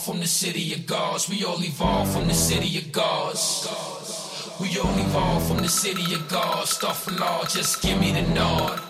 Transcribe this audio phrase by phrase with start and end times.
[0.00, 1.28] from the city of gods.
[1.28, 3.68] We all evolve from the city of gods.
[4.60, 6.70] We all evolve from the city of gods.
[6.70, 8.80] Stuff for law, just give me the nod.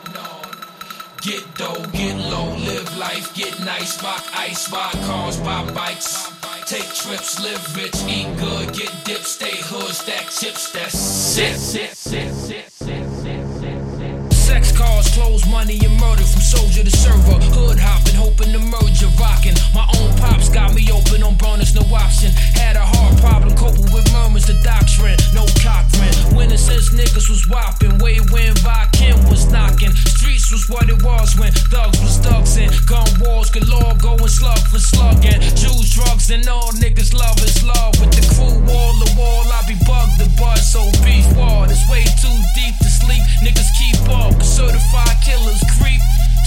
[1.22, 6.30] Get dough, get low, live life, get nice, rock ice, buy cars, buy bikes.
[6.66, 11.58] Take trips, live rich, eat good, get dip, stay hood, stack chips, that's it.
[14.32, 17.38] Sex, cars, clothes, money, and murder from soldier to server.
[17.54, 17.69] Hood
[33.52, 35.40] galore, going slug for slugging.
[35.58, 37.98] Jews, drugs, and all niggas love is love.
[38.00, 41.64] With the crew wall to wall, I be bugged the buzz, so beef wall.
[41.64, 43.22] It's way too deep to sleep.
[43.42, 46.00] Niggas keep up, certified killers creep.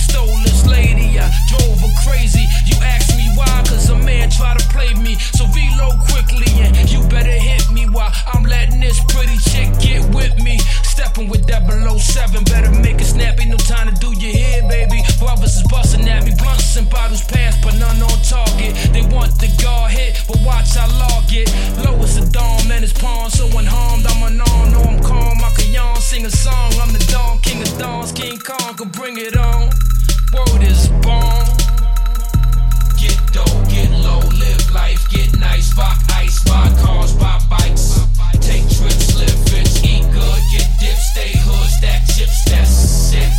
[0.08, 2.48] Stole this lady, I drove her crazy.
[2.66, 5.16] You asked me why, cause a man tried to play me.
[5.36, 10.04] So reload quickly, and you better hit me while I'm letting this pretty chick get
[10.16, 10.60] with me.
[10.84, 12.44] Stepping with that below seven,
[28.84, 29.70] Can bring it on.
[30.34, 31.46] Word is born.
[33.00, 38.04] Get dough, get low, live life, get nice, rock ice, buy cars, buy bikes.
[38.42, 43.32] Take trips, live rich, eat good, get dip, stay hood, stack chips, that's it.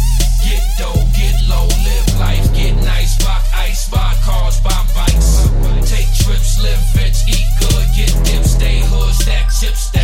[0.48, 5.45] Get dough, get low, live life, get nice, rock ice, buy cars, buy bikes.
[5.84, 10.03] Take trips, live rich, eat good, get dip, stay hood, stack chips, that's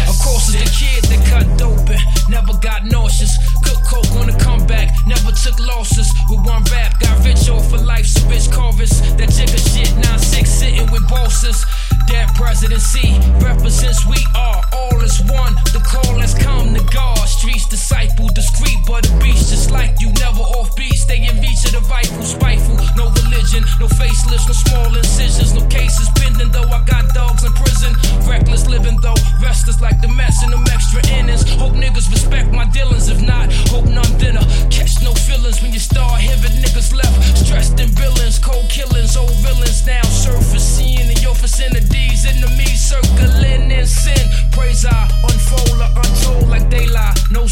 [11.41, 11.65] bosses.
[12.09, 15.55] That presidency represents we are all as one.
[15.73, 17.25] The call has come to God.
[17.29, 20.13] Streets disciple, discreet, but a beast just like you.
[20.21, 22.23] Never off beat, stay in reach of the rifle.
[22.23, 26.51] Spiteful, no religion, no faceless, no small incisions, no cases pending.
[26.51, 27.95] Though I got dogs in prison,
[28.27, 31.49] reckless living though, restless like the mess in them extra innings.
[31.57, 32.30] Hope niggas respect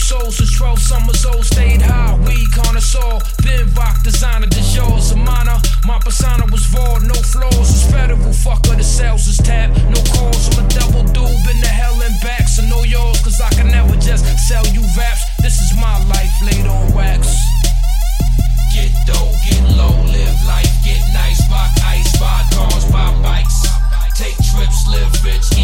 [0.08, 2.16] souls who 12 summers old stayed high.
[2.24, 5.60] We connoisseur, then rock designer, this yours a minor.
[5.84, 7.68] My persona was raw, no flaws.
[7.68, 10.48] It's federal, fucker, the sales is tapped, no calls.
[10.48, 13.68] I'm a double dude, been to hell and back, so know yours, cause I can
[13.68, 15.20] never just sell you raps.
[15.44, 17.28] This is my life laid on wax.
[18.72, 23.60] Get dough, get low, live life, get nice, buy ice, buy cars, buy bikes,
[24.16, 25.57] take trips, live rich.